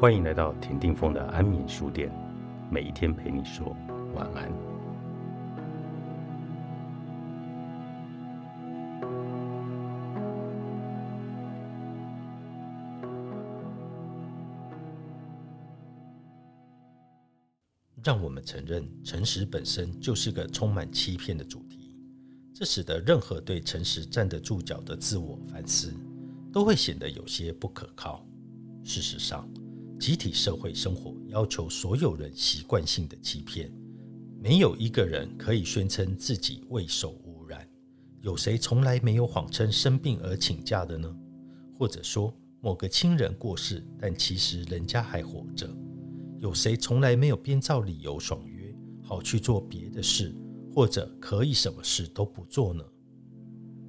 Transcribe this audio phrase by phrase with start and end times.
[0.00, 2.10] 欢迎来到田定峰的安眠书店，
[2.70, 3.76] 每一天陪你说
[4.14, 4.50] 晚安。
[18.02, 21.94] 让我们承认，诚实本身就是个充满欺骗的主题，
[22.54, 25.92] 这使得任何对诚实站得住脚的自我反思，
[26.50, 28.26] 都会显得有些不可靠。
[28.82, 29.46] 事实上，
[30.00, 33.70] 集体社会生活要求所有人习惯性的欺骗，
[34.42, 37.68] 没有一个人可以宣称自己未受污染。
[38.22, 41.14] 有谁从来没有谎称生病而请假的呢？
[41.78, 45.68] 或者说某个亲人过世，但其实人家还活着？
[46.38, 50.34] 有谁从来没有编造理由爽约，好去做别的事，
[50.74, 52.82] 或者可以什么事都不做呢？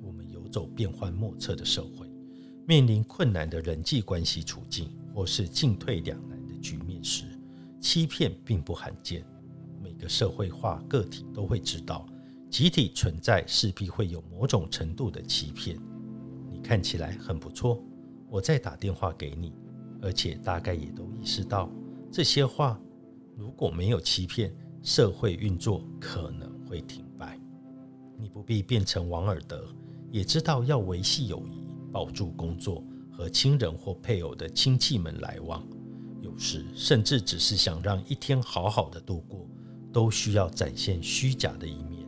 [0.00, 2.10] 我们游走变幻莫测的社会，
[2.66, 7.24] 面临困难的人际关系处境，或是进退两难的局面时，
[7.80, 9.26] 欺骗并不罕见。
[9.82, 12.06] 每个社会化个体都会知道，
[12.48, 15.76] 集体存在势必会有某种程度的欺骗。
[16.48, 17.82] 你看起来很不错，
[18.30, 19.52] 我再打电话给你，
[20.00, 21.68] 而且大概也都意识到。
[22.12, 22.80] 这些话
[23.34, 27.36] 如果没有欺骗，社会运作可能会停摆。
[28.16, 29.66] 你不必变成王尔德，
[30.12, 32.84] 也知道要维系友谊、保住工作
[33.18, 35.66] 和亲人或配偶的亲戚们来往。
[36.22, 39.44] 有时甚至只是想让一天好好的度过，
[39.92, 42.06] 都需要展现虚假的一面。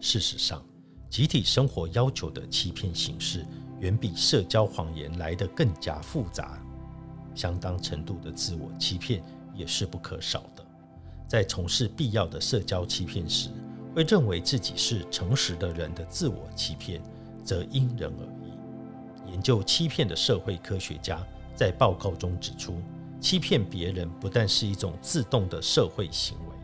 [0.00, 0.60] 事实上，
[1.08, 3.46] 集体生活要求的欺骗形式，
[3.78, 6.60] 远比社交谎言来得更加复杂。
[7.32, 9.22] 相当程度的自我欺骗
[9.54, 10.66] 也是不可少的。
[11.28, 13.48] 在从事必要的社交欺骗时，
[13.94, 17.00] 会认为自己是诚实的人的自我欺骗，
[17.44, 18.45] 则因人而异。
[19.28, 21.24] 研究欺骗的社会科学家
[21.54, 22.80] 在报告中指出，
[23.20, 26.54] 欺骗别人不但是一种自动的社会行为，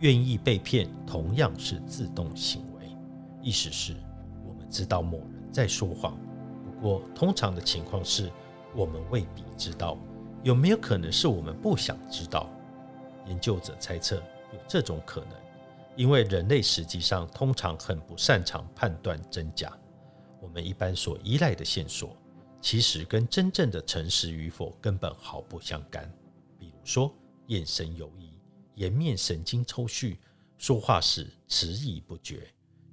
[0.00, 2.96] 愿意被骗同样是自动行为。
[3.40, 3.94] 意思是，
[4.46, 6.16] 我们知道某人在说谎，
[6.64, 8.30] 不过通常的情况是。
[8.74, 9.98] 我们未必知道，
[10.42, 12.48] 有没有可能是我们不想知道？
[13.26, 15.32] 研究者猜测有这种可能，
[15.94, 19.70] 因为人类实际上通常很不擅长判断真假。
[20.42, 22.16] 我们一般所依赖的线索，
[22.60, 26.12] 其实跟真正的诚实与否根本毫不相干。
[26.58, 27.14] 比如说，
[27.46, 28.32] 眼神游移、
[28.74, 30.16] 颜面神经抽搐、
[30.58, 32.42] 说话时迟疑不决。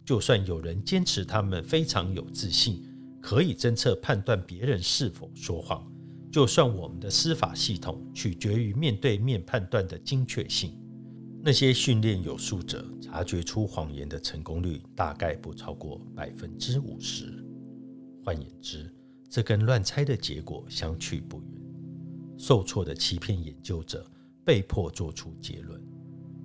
[0.05, 2.85] 就算有人坚持他们非常有自信。
[3.21, 5.85] 可以侦测判断别人是否说谎，
[6.31, 10.79] 就算我们的司法系统取决于面对面判断的精确性，
[11.49, 17.43] 那些训练有素者察觉出谎言的成功率大概不超过百分之五十。
[18.23, 18.87] 换言之，
[19.27, 21.59] 这跟乱猜的结果相去不远。
[22.37, 24.07] 受挫的欺骗研究者
[24.45, 25.83] 被迫做出结论：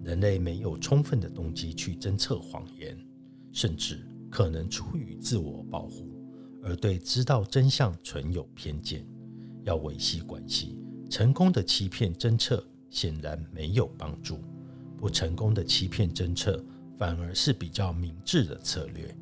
[0.02, 2.98] 人类没有充分的动机去侦测谎言，
[3.52, 6.18] 甚至可能出于自我保护。
[6.62, 9.06] 而对知道真相存有偏见，
[9.64, 10.78] 要维系关系，
[11.10, 14.36] 成功的欺骗侦测显然没有帮助；
[15.04, 16.64] 不成功的欺骗侦测
[16.96, 19.14] 反而是比较明智的策略。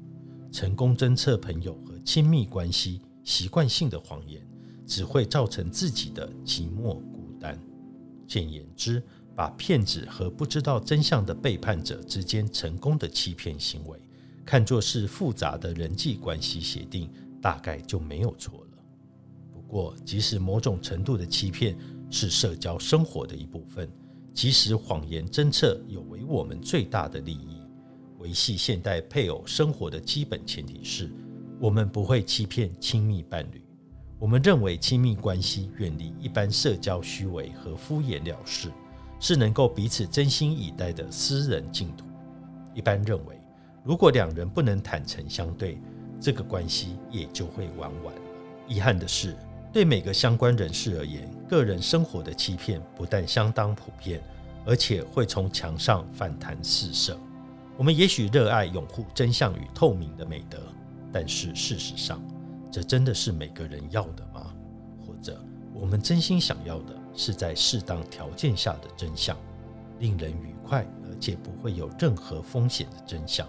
[0.52, 4.40] 成功侦测朋友和亲密关系习惯性的谎言，
[4.86, 7.58] 只会造成自己的寂寞孤单。
[8.28, 9.02] 简言之，
[9.34, 13.98] 把骗子和不知道真相的背叛者之间成功的欺骗行为，
[14.44, 17.10] 看作是复杂的人际关系协定。
[17.40, 18.78] 大概就没有错了。
[19.52, 21.76] 不过，即使某种程度的欺骗
[22.08, 23.90] 是社交生活的一部分，
[24.34, 27.60] 即使谎言侦测有违我们最大的利益，
[28.18, 31.12] 维系现代配偶生活的基本前提是，
[31.60, 33.62] 我们不会欺骗亲密伴侣。
[34.18, 38.70] 我们认为亲密关系远离一般社交虚伪和敷衍了事，
[39.18, 42.06] 是能够彼此真心以待的私人净土。
[42.72, 43.38] 一般认为，
[43.84, 45.78] 如果两人不能坦诚相对，
[46.20, 48.14] 这个关系也就会玩完。
[48.68, 49.36] 遗憾的是，
[49.72, 54.22] 对每个相关人士而言，个人生活的欺骗不但相当普遍，
[54.66, 57.18] 而且会从墙上反弹四射。
[57.78, 60.58] 我们也许热爱拥护真相与透明的美德，
[61.10, 62.22] 但是事实上，
[62.70, 64.52] 这真的是每个人要的吗？
[65.06, 65.42] 或者，
[65.72, 69.34] 我们真心想要的是在适当条件下的真相，
[70.00, 73.48] 令人愉快而且不会有任何风险的真相？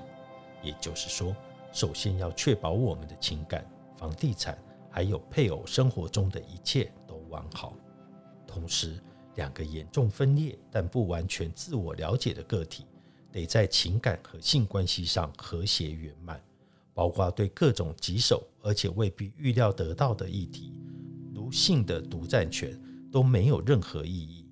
[0.64, 1.36] 也就是说。
[1.74, 3.66] 首先要确保我们的情感、
[3.98, 4.56] 房地产
[4.94, 7.76] 还有配偶生活中的一切都完好。
[8.46, 9.02] 同时，
[9.36, 12.86] 两个严重分裂但不完全自我了解的个体，
[13.32, 16.40] 得在情感和性关系上和谐圆满，
[16.94, 20.80] 包括对各种棘手而且未必预料得到的议题，
[21.34, 22.80] 如性的独占权、
[23.12, 24.46] 都没有任何意义。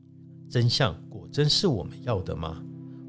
[0.49, 2.65] 真相果真是我们要的吗？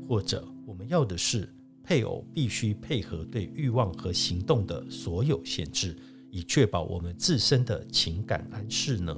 [0.06, 1.50] 或者我们要的是
[1.82, 5.96] 配偶必须配合对欲望和行动的所有限制，
[6.32, 9.14] 以确保我们自身的情感安适呢？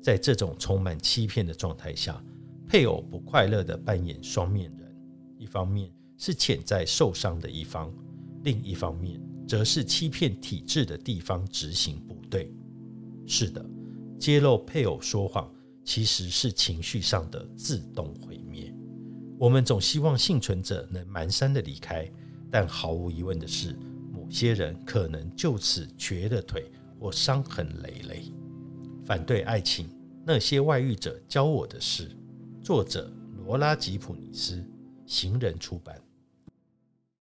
[0.00, 2.24] 在这种充满欺骗的状态下，
[2.68, 4.96] 配偶不快乐地扮演双面人，
[5.36, 7.92] 一方面是潜在受伤的一方，
[8.44, 12.50] 另一方面则是欺骗体制的地方执行部队。
[13.26, 13.64] 是的。
[14.16, 15.52] 揭露配偶说谎，
[15.82, 18.72] 其实是情绪上的自动毁灭。
[19.36, 22.08] 我们总希望幸存者能蹒跚的离开，
[22.50, 23.76] 但毫无疑问的是，
[24.24, 28.32] 有些人可能就此瘸了腿或伤痕累累。
[29.04, 29.88] 反对爱情，
[30.24, 32.10] 那些外遇者教我的事。
[32.62, 33.12] 作者：
[33.44, 34.64] 罗拉吉普尼斯，
[35.06, 36.00] 行人出版。